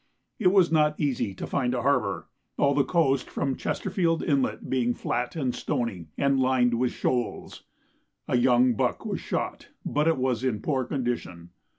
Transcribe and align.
It 0.39 0.47
was 0.47 0.71
not 0.71 0.99
easy 0.99 1.35
to 1.35 1.45
find 1.45 1.75
a 1.75 1.83
harbour, 1.83 2.27
all 2.57 2.73
the 2.73 2.83
coast 2.83 3.29
from 3.29 3.55
Chesterfield 3.55 4.23
Inlet 4.23 4.67
being 4.67 4.95
flat 4.95 5.35
and 5.35 5.53
stony, 5.53 6.07
and 6.17 6.39
lined 6.39 6.73
with 6.79 6.91
shoals. 6.91 7.65
A 8.27 8.35
young 8.35 8.73
buck 8.73 9.05
was 9.05 9.21
shot, 9.21 9.67
but 9.85 10.07
it 10.07 10.17
was 10.17 10.43
in 10.43 10.59
poor 10.63 10.85
condition. 10.85 11.51